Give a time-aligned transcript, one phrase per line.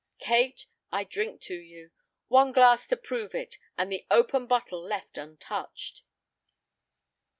[0.17, 1.91] "Kate, I drink to you.
[2.27, 6.01] One glass to prove it, and the open bottle left untouched."